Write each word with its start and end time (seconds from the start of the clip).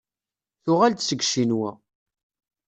Tuɣal-d 0.63 0.99
seg 1.03 1.19
Ccinwa. 1.27 1.71